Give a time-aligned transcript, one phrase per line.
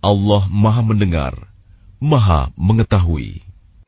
[0.00, 1.36] Allah maha mendengar,
[2.00, 3.49] maha mengetahui.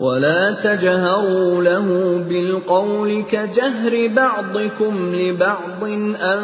[0.00, 1.88] ولا تجهروا له
[2.28, 5.84] بالقول كجهر بعضكم لبعض
[6.20, 6.40] أن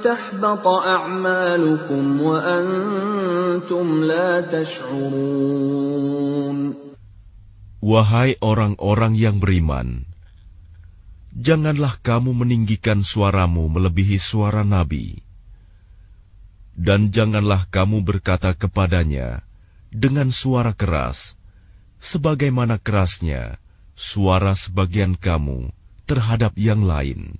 [0.00, 6.02] تحبط أعمالكم وأنتم لا تشعرون
[7.82, 10.06] Wahai orang-orang yang beriman,
[11.34, 15.18] janganlah kamu meninggikan suaramu melebihi suara Nabi,
[16.78, 19.42] dan janganlah kamu berkata kepadanya
[19.90, 21.34] dengan suara keras,
[21.97, 23.57] sebagaimana kerasnya
[23.97, 25.73] suara sebagian kamu
[26.05, 27.35] terhadap yang lain.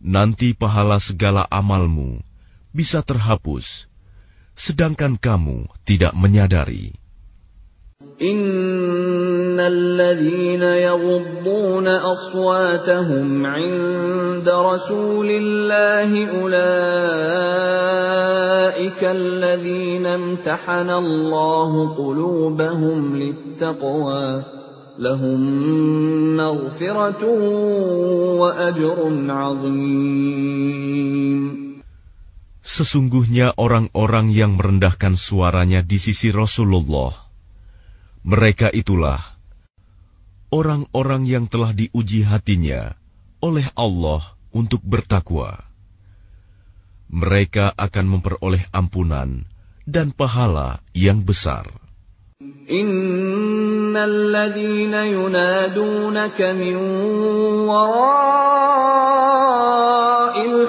[0.00, 2.20] Nanti pahala segala amalmu
[2.72, 3.88] bisa terhapus,
[4.52, 6.92] sedangkan kamu tidak menyadari.
[9.55, 16.09] إن الذين يغضون أصواتهم عند رسول الله
[16.41, 16.61] أولئك
[19.03, 24.43] الذين امتحن الله قلوبهم للتقوى
[24.99, 25.39] لهم
[26.35, 27.23] مغفرة
[28.35, 28.99] وأجر
[29.29, 30.91] عظيم
[32.61, 37.11] Sesungguhnya orang-orang yang merendahkan suaranya di sisi Rasulullah,
[38.21, 39.34] mereka itulah
[40.50, 42.94] orang-orang yang telah diuji hatinya
[43.42, 44.22] oleh Allah
[44.54, 45.66] untuk bertakwa.
[47.06, 49.46] Mereka akan memperoleh ampunan
[49.86, 51.70] dan pahala yang besar.
[57.70, 58.26] Wara'il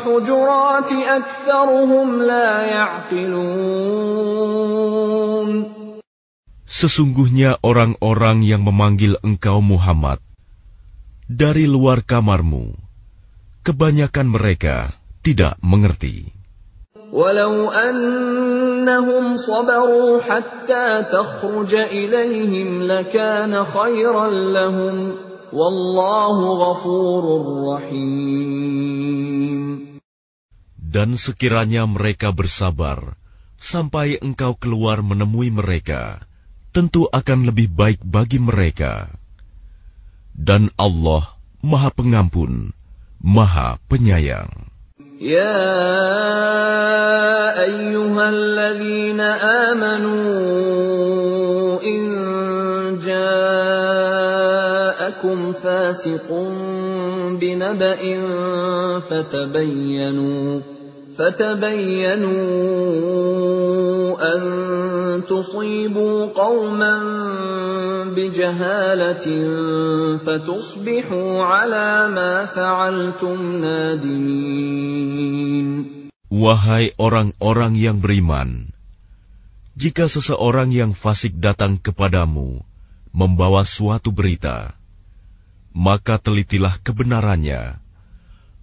[0.05, 1.01] hujurati
[2.21, 4.86] la ya'qilun.
[6.67, 10.19] Sesungguhnya orang-orang yang memanggil engkau Muhammad
[11.31, 12.75] dari luar kamarmu,
[13.63, 14.91] kebanyakan mereka
[15.23, 16.27] tidak mengerti.
[17.07, 25.15] Walau annahum sabaru hatta takhruja ilaihim lakana khairan lahum
[25.55, 27.47] wallahu ghafurur
[27.79, 29.07] rahim
[30.75, 33.15] Dan sekiranya mereka bersabar
[33.55, 36.26] sampai engkau keluar menemui mereka
[36.77, 39.09] tentu akan lebih baik bagi mereka.
[40.37, 41.25] Dan Allah
[41.65, 42.69] Maha Pengampun,
[43.17, 44.69] Maha Penyayang.
[45.17, 45.57] Ya
[47.57, 49.41] ayyuhalladzina
[49.73, 50.21] amanu
[51.81, 53.17] injaakum
[55.57, 58.21] fasiqun binaba'in
[59.01, 60.61] fatabayyanu
[61.17, 62.37] fatabayyanu
[64.18, 64.40] أن
[65.28, 66.94] تصيبوا قوما
[68.16, 69.26] بجهالة
[70.24, 74.92] فتصبحوا على ما فعلتم نادمين
[76.32, 78.72] Wahai orang-orang yang beriman,
[79.76, 82.64] jika seseorang yang fasik datang kepadamu
[83.12, 84.72] membawa suatu berita,
[85.76, 87.76] maka telitilah kebenarannya,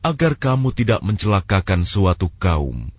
[0.01, 2.89] agar kamu tidak mencelakakan suatu kaum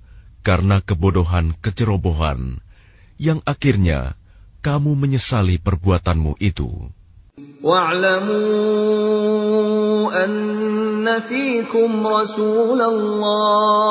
[0.44, 2.65] karena kebodohan kecerobohan,
[3.21, 4.16] yang akhirnya
[4.65, 6.91] kamu menyesali perbuatanmu itu.
[7.60, 8.65] واعلموا
[10.24, 13.91] أن فيكم رسول الله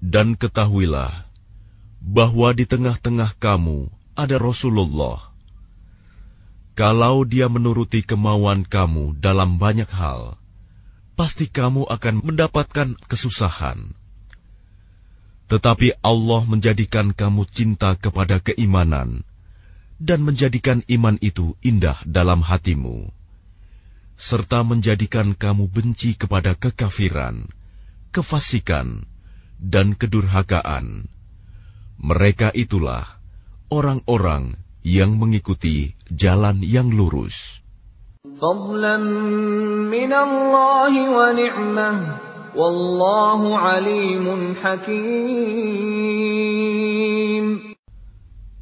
[0.00, 1.12] Dan ketahuilah
[2.00, 5.20] bahwa di tengah-tengah kamu ada Rasulullah.
[6.72, 10.40] Kalau dia menuruti kemauan kamu dalam banyak hal,
[11.12, 13.92] pasti kamu akan mendapatkan kesusahan.
[15.52, 19.28] Tetapi Allah menjadikan kamu cinta kepada keimanan
[20.00, 23.12] dan menjadikan iman itu indah dalam hatimu,
[24.16, 27.44] serta menjadikan kamu benci kepada kekafiran,
[28.16, 29.04] kefasikan,
[29.60, 31.04] dan kedurhakaan.
[32.00, 33.04] Mereka itulah
[33.68, 37.60] orang-orang yang mengikuti jalan yang lurus.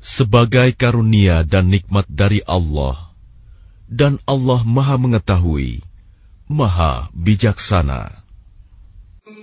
[0.03, 3.15] Sebagai karunia dan nikmat dari Allah,
[3.87, 5.81] dan Allah Maha Mengetahui,
[6.51, 8.18] Maha Bijaksana.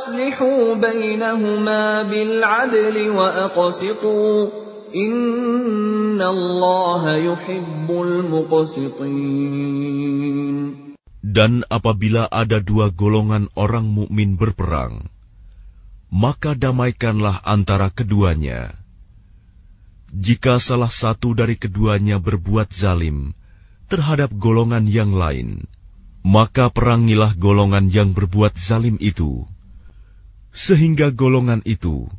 [0.00, 4.48] فأصلحوا بينهما بالعدل وأقسطوا
[4.96, 9.36] إن الله يحب المقسطين
[11.26, 15.12] Dan apabila ada dua golongan orang mukmin berperang,
[16.08, 18.72] maka damaikanlah antara keduanya.
[20.16, 23.36] Jika salah satu dari keduanya berbuat zalim
[23.92, 25.68] terhadap golongan yang lain,
[26.24, 29.44] maka perangilah golongan yang berbuat zalim itu,
[30.51, 32.11] sehingga golongan itu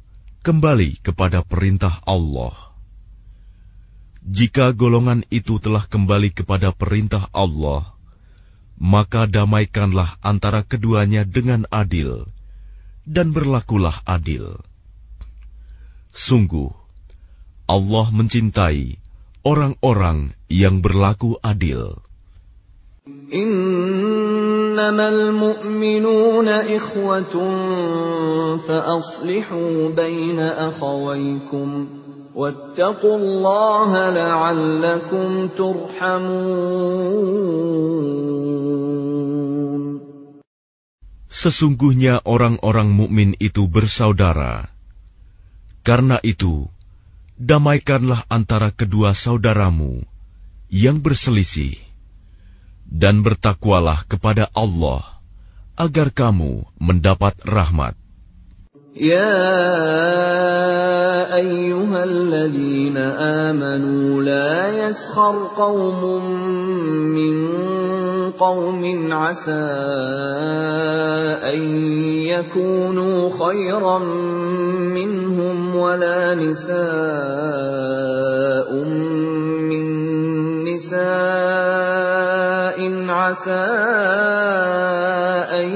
[0.43, 2.53] kembali kepada perintah Allah.
[4.23, 7.93] Jika golongan itu telah kembali kepada perintah Allah,
[8.81, 12.27] maka damaikanlah antara keduanya dengan adil,
[13.07, 14.63] dan berlakulah adil.
[16.15, 16.71] Sungguh,
[17.67, 18.99] Allah mencintai
[19.43, 21.99] orang-orang yang berlaku adil.
[24.72, 27.36] إنما المؤمنون إخوة
[28.68, 31.88] فأصلحوا بين أخويكم
[32.36, 36.88] واتقوا الله لعلكم ترحمون
[41.38, 44.74] Sesungguhnya orang-orang mukmin itu bersaudara.
[45.86, 46.66] Karena itu,
[47.38, 50.02] damaikanlah antara kedua saudaramu
[50.74, 51.78] yang berselisih,
[52.92, 55.04] dan bertakwalah kepada Allah
[55.78, 57.94] agar kamu mendapat rahmat.
[58.98, 59.38] يا
[61.38, 66.02] أيها الذين آمنوا لا يسخر قوم
[67.14, 67.36] من
[68.42, 69.70] قوم عسى
[71.46, 71.62] أن
[72.26, 74.00] يكونوا خيرا
[74.98, 76.88] منهم ولا نساء
[79.62, 79.86] من
[80.66, 81.31] نساء
[83.33, 83.65] عسى
[85.57, 85.69] أن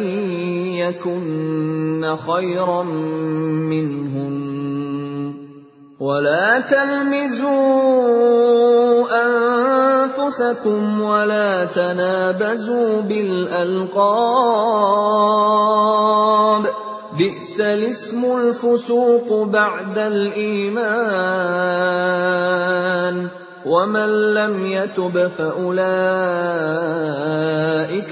[0.77, 2.83] يكن خيرا
[3.73, 4.37] منهن.
[6.01, 7.49] ولا تلمزوا
[9.25, 14.07] أنفسكم ولا تنابزوا بالألقاب.
[17.19, 21.07] بئس الاسم الفسوق بعد الإيمان.
[23.66, 25.72] ومن لم يتب فأولئك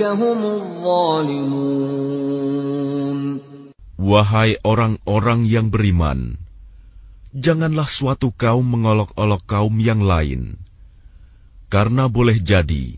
[0.03, 2.00] هم الظالمون
[4.00, 6.39] Wahai orang-orang yang beriman,
[7.36, 10.55] janganlah suatu kaum mengolok-olok kaum yang lain,
[11.67, 12.95] karena boleh jadi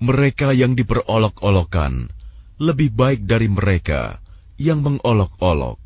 [0.00, 2.08] mereka yang diperolok-olokan
[2.56, 4.18] lebih baik dari mereka
[4.58, 5.78] yang mengolok-olok.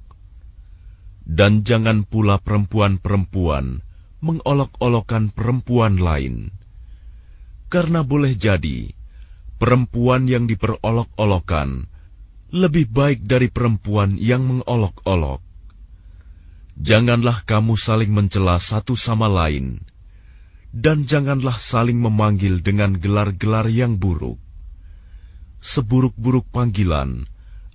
[1.26, 3.84] Dan jangan pula perempuan-perempuan
[4.27, 6.51] mengolok-olokan perempuan lain,
[7.71, 8.91] karena boleh jadi
[9.55, 11.87] perempuan yang diperolok-olokan
[12.51, 15.43] lebih baik dari perempuan yang mengolok-olok.
[16.77, 19.81] Janganlah kamu saling mencela satu sama lain,
[20.69, 24.37] dan janganlah saling memanggil dengan gelar-gelar yang buruk.
[25.57, 27.25] Seburuk-buruk panggilan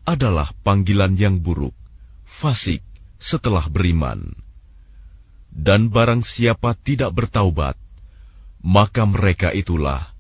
[0.07, 1.75] adalah panggilan yang buruk,
[2.23, 2.87] fasik
[3.19, 4.39] setelah beriman
[5.62, 7.76] Dan barang siapa tidak bertaubat,
[8.62, 10.14] maka mereka itulah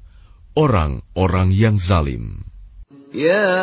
[0.57, 2.47] orang-orang yang zalim.
[3.17, 3.55] يا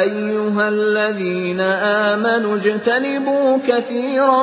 [0.00, 4.42] ايها الذين امنوا اجتنبوا كثيرا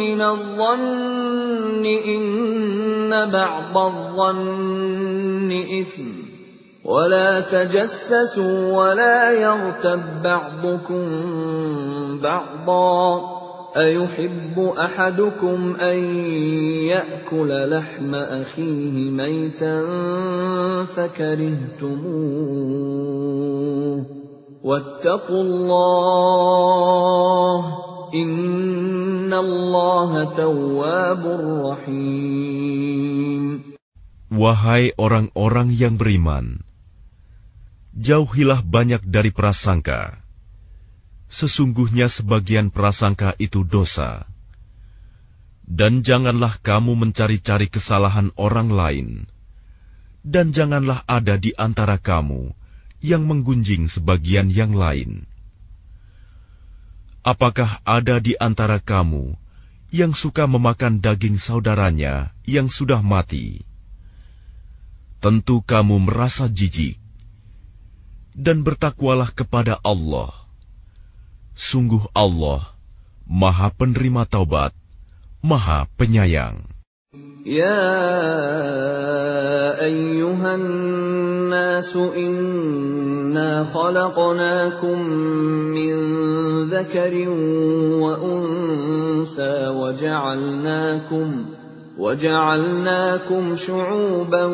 [0.00, 6.26] من الظن ان بعض الظن اثم
[6.84, 11.04] ولا تجسسوا ولا يغتب بعضكم
[12.22, 13.36] بعضا
[13.76, 15.98] أيحب أحدكم أن
[16.88, 19.84] يأكل لحم أخيه ميتا
[20.96, 22.06] فكرهتموه
[24.64, 26.38] واتقوا الله
[28.14, 31.24] إن الله تواب
[31.68, 32.96] رحيم
[34.26, 36.60] Wahai orang-orang yang beriman,
[37.94, 40.19] jauhilah banyak dari prasangka
[41.31, 44.27] sesungguhnya sebagian prasangka itu dosa.
[45.63, 49.07] Dan janganlah kamu mencari-cari kesalahan orang lain,
[50.27, 52.51] dan janganlah ada di antara kamu
[52.99, 55.23] yang menggunjing sebagian yang lain.
[57.23, 59.39] Apakah ada di antara kamu
[59.95, 63.63] yang suka memakan daging saudaranya yang sudah mati?
[65.23, 66.99] Tentu kamu merasa jijik,
[68.35, 70.40] dan bertakwalah kepada Allah
[71.56, 72.74] Sungguh Allah,
[73.24, 74.76] Maha Penerima Taubat,
[75.40, 76.68] Maha Penyayang.
[77.46, 77.80] Ya
[79.80, 80.62] ayyuhan
[81.48, 84.98] nasu inna khalaqnakum
[85.72, 85.96] min
[86.68, 87.32] dhakarin
[88.02, 91.56] wa unsa wa ja'alnakum
[91.96, 94.44] وجعلناكم شعوبا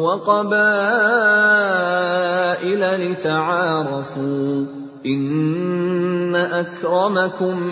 [0.00, 1.52] وقبائل
[3.10, 4.66] لتعارفوا
[5.03, 7.67] Inna akramakum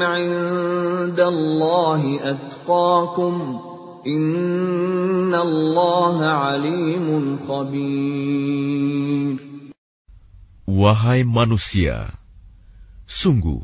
[2.19, 3.35] atqakum.
[5.39, 6.15] Allah
[6.51, 9.39] alimun khabir.
[10.67, 12.11] Wahai manusia,
[13.07, 13.63] sungguh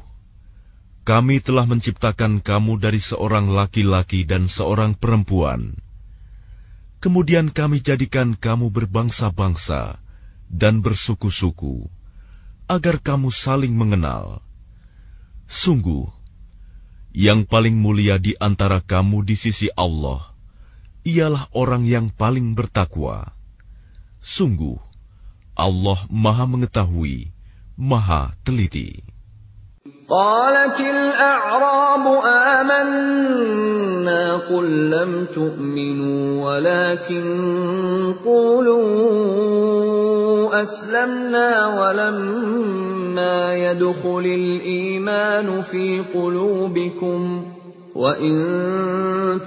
[1.07, 5.79] kami telah menciptakan kamu dari seorang laki-laki dan seorang perempuan.
[6.99, 9.99] Kemudian kami jadikan kamu berbangsa-bangsa
[10.51, 11.87] dan bersuku-suku
[12.70, 14.40] agar kamu saling mengenal.
[15.50, 16.08] Sungguh,
[17.12, 20.32] yang paling mulia di antara kamu di sisi Allah
[21.04, 23.34] ialah orang yang paling bertakwa.
[24.22, 24.80] Sungguh,
[25.52, 27.34] Allah Maha Mengetahui,
[27.76, 29.02] Maha Teliti.
[30.08, 32.04] قالت الأعراب
[32.60, 37.26] آمنا قل لم تؤمنوا ولكن
[38.24, 39.75] قولوا
[40.62, 47.46] أسلمنا ولما يدخل الإيمان في قلوبكم
[47.94, 48.36] وإن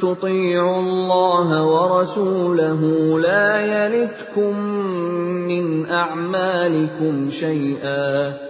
[0.02, 2.82] تطيعوا الله ورسوله
[3.20, 4.60] لا يلتكم
[5.48, 8.46] من أعمالكم شيئا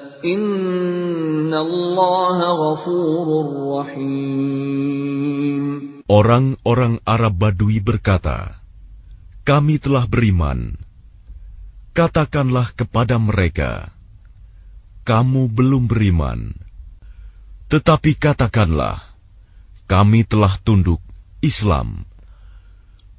[6.09, 8.57] Orang-orang Arab Badui berkata,
[9.45, 10.81] Kami telah beriman.
[11.90, 13.90] Katakanlah kepada mereka,
[15.02, 16.54] Kamu belum beriman.
[17.70, 19.02] Tetapi katakanlah,
[19.90, 21.02] Kami telah tunduk
[21.42, 22.06] Islam,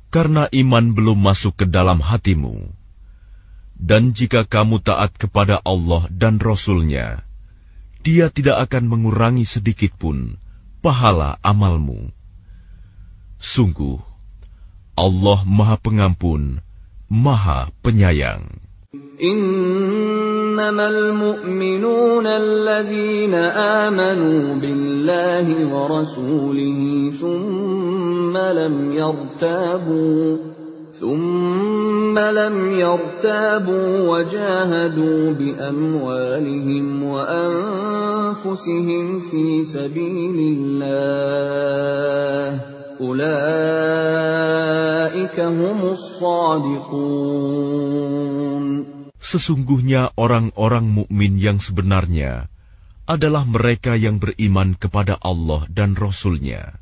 [0.08, 2.82] karena iman belum masuk ke dalam hatimu
[3.82, 7.26] dan jika kamu taat kepada Allah dan Rasul-Nya,
[8.06, 10.38] Dia tidak akan mengurangi sedikit pun
[10.86, 12.14] pahala amalmu.
[13.42, 13.98] Sungguh,
[14.94, 16.62] Allah Maha Pengampun,
[17.12, 18.48] Maha Penyayang.
[19.22, 30.38] إنما المؤمنون الذين آمنوا بالله ورسوله ثم لم يرتابوا
[31.00, 38.50] ثم لم يرتابوا وجاهدوا بأموالهم وأنفسهم
[39.20, 41.22] في سبيل الله
[49.18, 52.46] Sesungguhnya orang-orang mukmin yang sebenarnya
[53.10, 56.78] adalah mereka yang beriman kepada Allah dan Rasul-Nya.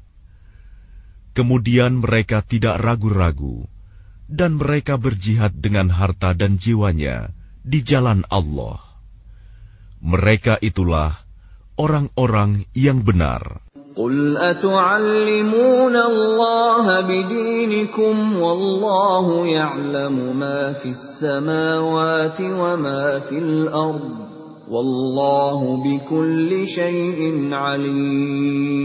[1.31, 3.63] Kemudian mereka tidak ragu-ragu
[4.27, 7.31] dan mereka berjihad dengan harta dan jiwanya
[7.63, 8.83] di jalan Allah.
[10.03, 11.15] Mereka itulah
[11.79, 13.68] orang-orang yang benar.
[13.98, 24.10] قل أتعلمون الله بدينكم والله يعلم ما في السماوات وما في الأرض
[24.66, 27.20] والله بكل شيء
[27.54, 28.84] عليم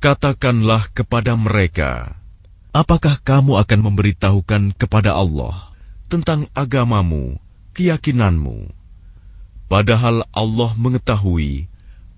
[0.00, 2.16] Katakanlah kepada mereka,
[2.72, 5.52] Apakah kamu akan memberitahukan kepada Allah
[6.08, 7.36] tentang agamamu,
[7.76, 8.72] keyakinanmu.
[9.68, 11.68] Padahal Allah mengetahui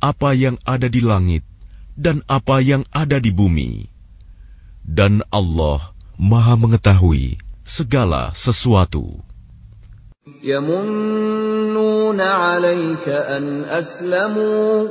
[0.02, 1.47] apa yang ada di langit
[1.94, 3.87] dan apa yang ada di bumi.
[4.82, 9.23] Dan Allah Maha mengetahui segala sesuatu.
[10.42, 14.88] يمنون عليك أن أسلموا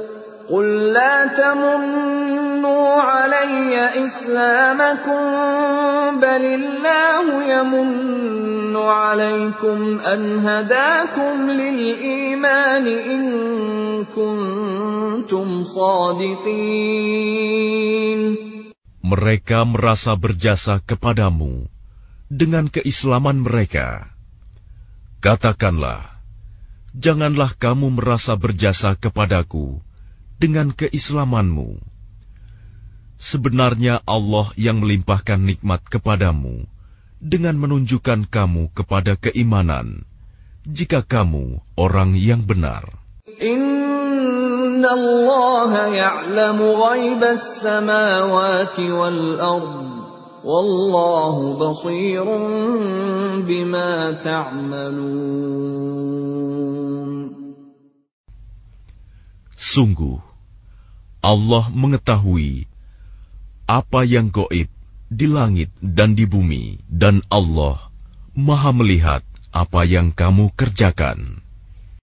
[0.51, 3.71] قل لا تمنوا علي
[4.05, 5.21] إسلامكم
[6.19, 13.23] بل الله يمن عليكم أن هداكم للإيمان إن
[14.11, 17.01] كنتم صادقين
[19.01, 21.67] Mereka merasa berjasa kepadamu
[22.31, 24.07] dengan keislaman mereka.
[25.19, 26.15] Katakanlah,
[26.95, 29.83] janganlah kamu merasa berjasa kepadaku
[30.36, 31.80] dengan keislamanmu.
[33.16, 36.68] Sebenarnya Allah yang melimpahkan nikmat kepadamu
[37.16, 40.04] dengan menunjukkan kamu kepada keimanan,
[40.68, 42.84] jika kamu orang yang benar.
[43.40, 44.92] Inna
[45.88, 49.96] ya'lamu ghaibas samawati wal ard.
[50.46, 55.96] Wallahu basirun bima ta'malun.
[59.66, 60.22] Sungguh,
[61.26, 62.70] Allah mengetahui
[63.66, 64.70] apa yang goib
[65.10, 67.90] di langit dan di bumi, dan Allah
[68.38, 71.42] maha melihat apa yang kamu kerjakan.